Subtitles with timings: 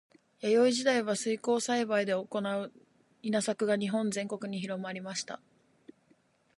[0.41, 2.73] 弥生時代は水耕栽培で行う
[3.21, 5.39] 稲作が日本全国に広まりました。